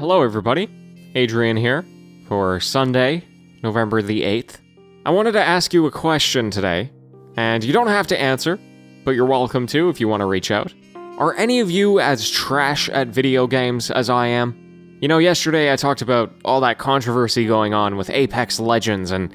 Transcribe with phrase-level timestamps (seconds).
[0.00, 0.66] Hello, everybody.
[1.14, 1.84] Adrian here
[2.26, 3.22] for Sunday,
[3.62, 4.56] November the 8th.
[5.04, 6.90] I wanted to ask you a question today,
[7.36, 8.58] and you don't have to answer,
[9.04, 10.72] but you're welcome to if you want to reach out.
[11.18, 14.96] Are any of you as trash at video games as I am?
[15.02, 19.30] You know, yesterday I talked about all that controversy going on with Apex Legends, and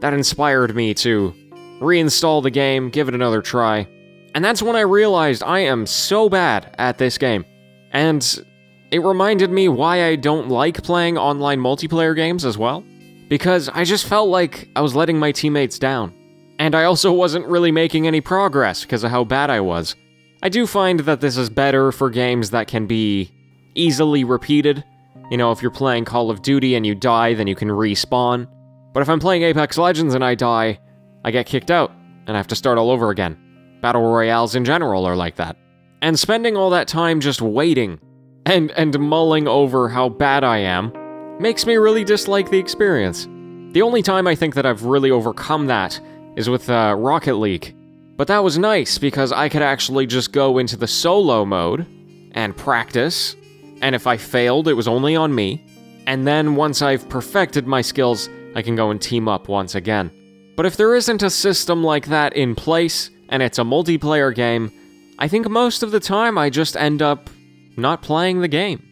[0.00, 1.32] that inspired me to
[1.80, 3.86] reinstall the game, give it another try.
[4.34, 7.44] And that's when I realized I am so bad at this game.
[7.92, 8.44] And
[8.90, 12.84] it reminded me why I don't like playing online multiplayer games as well.
[13.28, 16.14] Because I just felt like I was letting my teammates down.
[16.58, 19.94] And I also wasn't really making any progress because of how bad I was.
[20.42, 23.30] I do find that this is better for games that can be
[23.74, 24.82] easily repeated.
[25.30, 28.48] You know, if you're playing Call of Duty and you die, then you can respawn.
[28.94, 30.80] But if I'm playing Apex Legends and I die,
[31.24, 31.92] I get kicked out
[32.26, 33.36] and I have to start all over again.
[33.82, 35.56] Battle royales in general are like that.
[36.00, 38.00] And spending all that time just waiting
[38.48, 40.92] and and mulling over how bad I am
[41.40, 43.28] makes me really dislike the experience.
[43.72, 46.00] The only time I think that I've really overcome that
[46.36, 47.74] is with uh, Rocket League.
[48.16, 51.86] But that was nice because I could actually just go into the solo mode
[52.32, 53.36] and practice,
[53.82, 55.64] and if I failed, it was only on me.
[56.06, 60.10] And then once I've perfected my skills, I can go and team up once again.
[60.56, 64.72] But if there isn't a system like that in place, and it's a multiplayer game,
[65.18, 67.30] I think most of the time I just end up
[67.78, 68.84] not playing the game.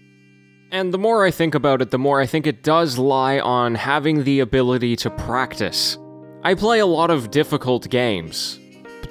[0.73, 3.75] And the more I think about it, the more I think it does lie on
[3.75, 5.99] having the ability to practice.
[6.43, 8.59] I play a lot of difficult games.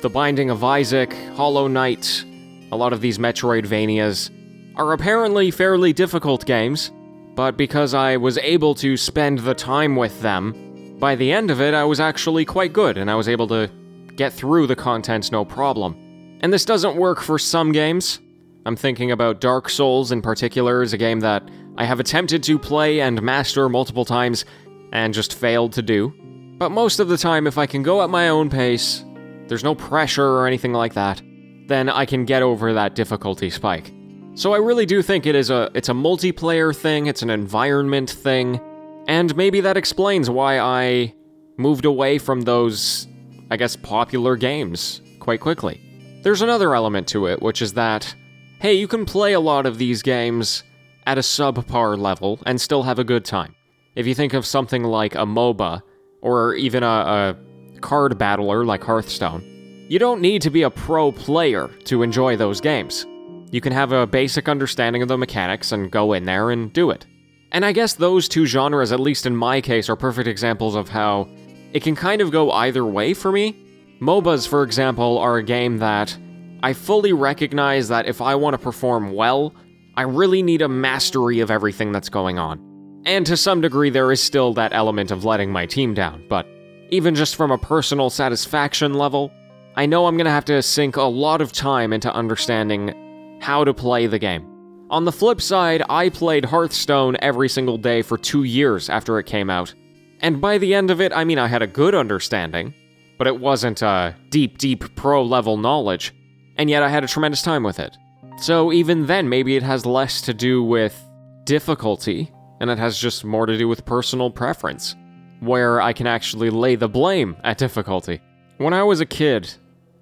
[0.01, 2.23] The Binding of Isaac, Hollow Knight,
[2.71, 4.29] a lot of these Metroidvanias
[4.75, 6.91] are apparently fairly difficult games,
[7.35, 11.61] but because I was able to spend the time with them, by the end of
[11.61, 13.69] it I was actually quite good and I was able to
[14.15, 16.39] get through the content no problem.
[16.41, 18.19] And this doesn't work for some games.
[18.65, 21.47] I'm thinking about Dark Souls in particular, as a game that
[21.77, 24.43] I have attempted to play and master multiple times
[24.91, 26.13] and just failed to do.
[26.57, 29.03] But most of the time, if I can go at my own pace,
[29.47, 31.21] there's no pressure or anything like that,
[31.67, 33.93] then I can get over that difficulty spike.
[34.33, 38.09] So I really do think it is a it's a multiplayer thing, it's an environment
[38.09, 38.59] thing,
[39.07, 41.13] and maybe that explains why I
[41.57, 43.07] moved away from those
[43.51, 45.81] I guess popular games quite quickly.
[46.23, 48.15] There's another element to it, which is that
[48.59, 50.63] hey, you can play a lot of these games
[51.05, 53.55] at a subpar level and still have a good time.
[53.95, 55.81] If you think of something like a MOBA,
[56.25, 59.43] or even a, a card battler like Hearthstone,
[59.87, 63.05] you don't need to be a pro player to enjoy those games.
[63.51, 66.89] You can have a basic understanding of the mechanics and go in there and do
[66.89, 67.05] it.
[67.51, 70.89] And I guess those two genres, at least in my case, are perfect examples of
[70.89, 71.29] how
[71.73, 73.55] it can kind of go either way for me.
[74.01, 76.17] MOBAs, for example, are a game that
[76.65, 79.53] I fully recognize that if I want to perform well,
[79.95, 82.59] I really need a mastery of everything that's going on.
[83.05, 86.47] And to some degree, there is still that element of letting my team down, but
[86.89, 89.31] even just from a personal satisfaction level,
[89.75, 93.71] I know I'm gonna have to sink a lot of time into understanding how to
[93.71, 94.43] play the game.
[94.89, 99.27] On the flip side, I played Hearthstone every single day for two years after it
[99.27, 99.71] came out.
[100.19, 102.73] And by the end of it, I mean I had a good understanding,
[103.19, 106.11] but it wasn't a deep, deep pro level knowledge
[106.57, 107.97] and yet I had a tremendous time with it.
[108.37, 111.01] So even then, maybe it has less to do with
[111.45, 114.95] difficulty, and it has just more to do with personal preference,
[115.39, 118.21] where I can actually lay the blame at difficulty.
[118.57, 119.53] When I was a kid,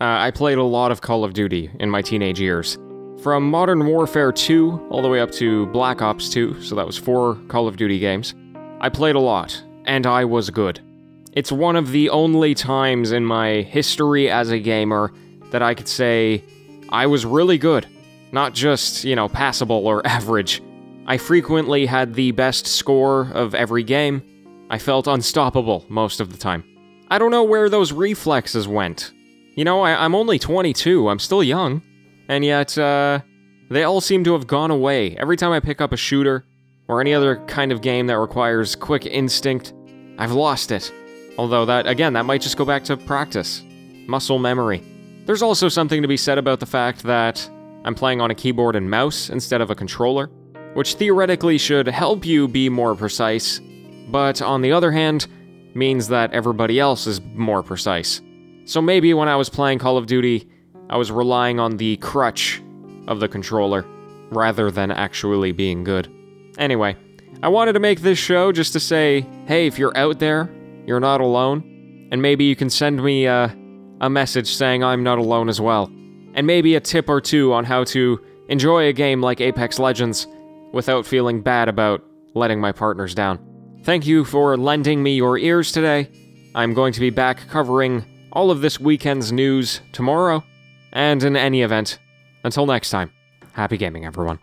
[0.02, 2.78] uh, I played a lot of Call of Duty in my teenage years.
[3.22, 6.98] From Modern Warfare 2 all the way up to Black Ops 2, so that was
[6.98, 8.36] four Call of Duty games,
[8.82, 10.82] I played a lot, and I was good.
[11.32, 15.12] It's one of the only times in my history as a gamer
[15.54, 16.44] that I could say
[16.90, 17.88] I was really good,
[18.34, 20.62] not just, you know, passable or average.
[21.06, 24.22] I frequently had the best score of every game.
[24.70, 26.64] I felt unstoppable most of the time.
[27.10, 29.12] I don't know where those reflexes went.
[29.56, 31.84] You know, I, am only 22, I'm still young,
[32.28, 33.20] and yet, uh,
[33.70, 35.16] they all seem to have gone away.
[35.18, 36.46] Every time I pick up a shooter,
[36.88, 39.74] or any other kind of game that requires quick instinct,
[40.18, 40.92] I've lost it.
[41.38, 43.62] Although, that, again, that might just go back to practice,
[44.08, 44.82] muscle memory.
[45.26, 47.50] There's also something to be said about the fact that
[47.86, 50.28] I'm playing on a keyboard and mouse instead of a controller,
[50.74, 53.62] which theoretically should help you be more precise,
[54.10, 55.28] but on the other hand,
[55.76, 58.22] means that everybody else is more precise.
[58.66, 60.48] So maybe when I was playing Call of Duty,
[60.90, 62.62] I was relying on the crutch
[63.08, 63.86] of the controller
[64.30, 66.12] rather than actually being good.
[66.58, 66.98] Anyway,
[67.42, 70.50] I wanted to make this show just to say hey, if you're out there,
[70.86, 73.50] you're not alone, and maybe you can send me uh,
[74.02, 75.86] a message saying I'm not alone as well,
[76.34, 78.20] and maybe a tip or two on how to
[78.50, 80.28] enjoy a game like Apex Legends
[80.74, 82.04] without feeling bad about
[82.34, 83.40] letting my partners down.
[83.84, 86.10] Thank you for lending me your ears today.
[86.56, 90.44] I'm going to be back covering all of this weekend's news tomorrow,
[90.92, 92.00] and in any event,
[92.44, 93.12] until next time,
[93.54, 94.40] happy gaming, everyone.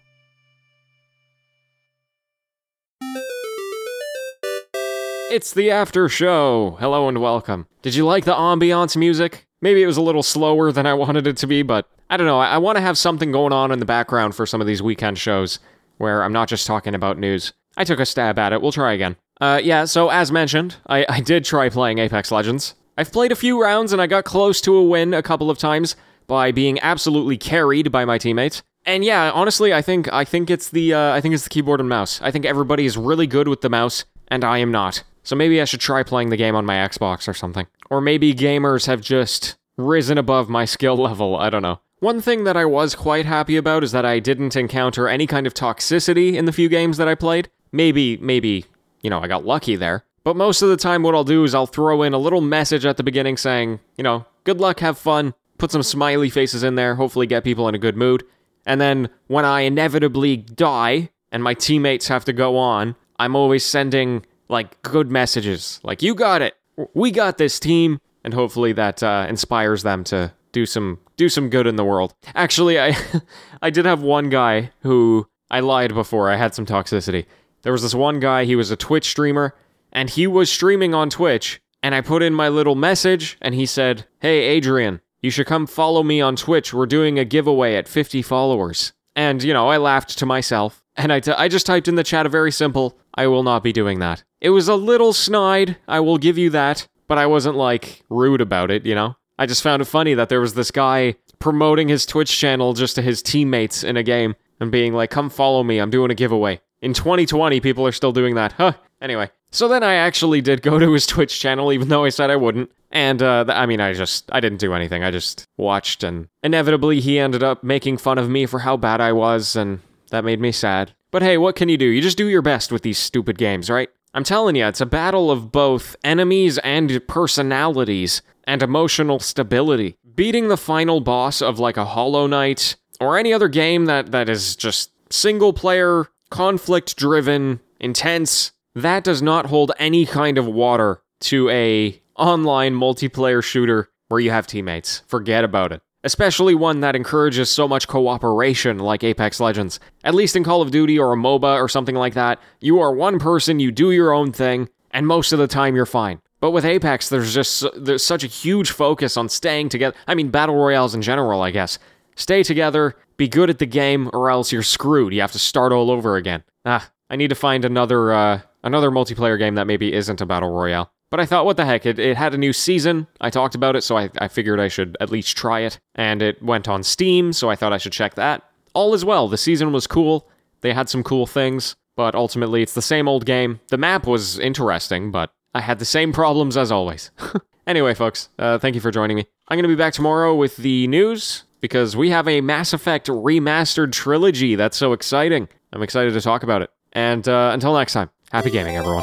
[5.30, 6.76] It's the after show.
[6.80, 7.68] Hello and welcome.
[7.82, 9.46] Did you like the ambiance music?
[9.60, 12.26] Maybe it was a little slower than I wanted it to be, but I don't
[12.26, 12.40] know.
[12.40, 14.82] I, I want to have something going on in the background for some of these
[14.82, 15.60] weekend shows
[15.98, 17.52] where I'm not just talking about news.
[17.76, 18.60] I took a stab at it.
[18.60, 19.14] We'll try again.
[19.40, 22.74] Uh, yeah, so as mentioned, I, I did try playing Apex Legends.
[22.98, 25.58] I've played a few rounds and I got close to a win a couple of
[25.58, 25.94] times
[26.26, 28.64] by being absolutely carried by my teammates.
[28.84, 31.78] And yeah, honestly, I think I think it's the uh, I think it's the keyboard
[31.78, 32.20] and mouse.
[32.20, 35.04] I think everybody is really good with the mouse, and I am not.
[35.22, 37.66] So maybe I should try playing the game on my Xbox or something.
[37.90, 41.36] Or maybe gamers have just risen above my skill level.
[41.36, 41.80] I don't know.
[42.00, 45.46] One thing that I was quite happy about is that I didn't encounter any kind
[45.46, 47.50] of toxicity in the few games that I played.
[47.72, 48.64] Maybe, maybe,
[49.02, 50.04] you know, I got lucky there.
[50.24, 52.86] But most of the time, what I'll do is I'll throw in a little message
[52.86, 56.74] at the beginning saying, you know, good luck, have fun, put some smiley faces in
[56.74, 58.24] there, hopefully get people in a good mood.
[58.66, 63.64] And then when I inevitably die and my teammates have to go on, I'm always
[63.64, 66.54] sending like good messages, like you got it,
[66.94, 71.48] we got this team, and hopefully that uh, inspires them to do some do some
[71.48, 72.14] good in the world.
[72.34, 72.96] Actually, I
[73.62, 76.30] I did have one guy who I lied before.
[76.30, 77.26] I had some toxicity.
[77.62, 78.44] There was this one guy.
[78.44, 79.54] He was a Twitch streamer,
[79.92, 81.60] and he was streaming on Twitch.
[81.82, 85.66] And I put in my little message, and he said, "Hey, Adrian, you should come
[85.66, 86.74] follow me on Twitch.
[86.74, 91.12] We're doing a giveaway at 50 followers." And you know, I laughed to myself, and
[91.12, 93.72] I, t- I just typed in the chat a very simple, "I will not be
[93.72, 97.56] doing that." It was a little snide, I will give you that, but I wasn't
[97.56, 99.16] like rude about it, you know?
[99.38, 102.94] I just found it funny that there was this guy promoting his Twitch channel just
[102.94, 106.14] to his teammates in a game and being like, come follow me, I'm doing a
[106.14, 106.60] giveaway.
[106.82, 108.52] In 2020, people are still doing that.
[108.52, 108.72] Huh.
[109.02, 112.30] Anyway, so then I actually did go to his Twitch channel, even though I said
[112.30, 112.70] I wouldn't.
[112.90, 115.04] And, uh, I mean, I just, I didn't do anything.
[115.04, 119.00] I just watched, and inevitably he ended up making fun of me for how bad
[119.00, 120.92] I was, and that made me sad.
[121.12, 121.86] But hey, what can you do?
[121.86, 123.88] You just do your best with these stupid games, right?
[124.12, 129.96] I'm telling you, it's a battle of both enemies and personalities and emotional stability.
[130.16, 134.28] Beating the final boss of like a Hollow Knight or any other game that, that
[134.28, 141.02] is just single player, conflict driven, intense, that does not hold any kind of water
[141.20, 145.02] to a online multiplayer shooter where you have teammates.
[145.08, 149.80] Forget about it especially one that encourages so much cooperation like Apex Legends.
[150.04, 152.92] At least in Call of Duty or a MOBA or something like that, you are
[152.92, 156.20] one person, you do your own thing, and most of the time you're fine.
[156.40, 159.94] But with Apex, there's just there's such a huge focus on staying together.
[160.06, 161.78] I mean, battle royales in general, I guess.
[162.16, 165.12] Stay together, be good at the game, or else you're screwed.
[165.12, 166.42] You have to start all over again.
[166.64, 170.50] Ah, I need to find another uh, another multiplayer game that maybe isn't a battle
[170.50, 170.90] royale.
[171.10, 171.86] But I thought, what the heck?
[171.86, 173.08] It, it had a new season.
[173.20, 175.78] I talked about it, so I, I figured I should at least try it.
[175.96, 178.44] And it went on Steam, so I thought I should check that.
[178.74, 179.26] All is well.
[179.28, 180.28] The season was cool.
[180.60, 183.60] They had some cool things, but ultimately it's the same old game.
[183.68, 187.10] The map was interesting, but I had the same problems as always.
[187.66, 189.26] anyway, folks, uh, thank you for joining me.
[189.48, 193.08] I'm going to be back tomorrow with the news because we have a Mass Effect
[193.08, 194.54] remastered trilogy.
[194.54, 195.48] That's so exciting.
[195.72, 196.70] I'm excited to talk about it.
[196.92, 199.02] And uh, until next time, happy gaming, everyone.